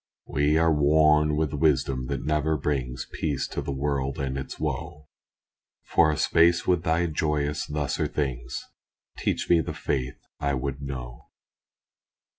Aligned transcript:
We 0.25 0.57
are 0.57 0.73
worn 0.73 1.35
with 1.35 1.53
wisdom 1.53 2.07
that 2.07 2.25
never 2.25 2.57
brings 2.57 3.05
Peace 3.13 3.47
to 3.49 3.61
the 3.61 3.71
world 3.71 4.17
and 4.17 4.35
its 4.35 4.59
woe 4.59 5.09
For 5.83 6.11
a 6.11 6.17
space 6.17 6.65
with 6.65 6.81
Thy 6.81 7.05
joyous 7.05 7.69
lesser 7.69 8.07
things, 8.07 8.63
Teach 9.15 9.47
me 9.47 9.61
the 9.61 9.75
faith 9.75 10.17
I 10.39 10.55
would 10.55 10.81
know. 10.81 11.27